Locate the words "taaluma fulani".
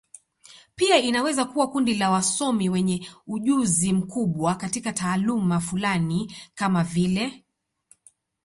4.93-6.35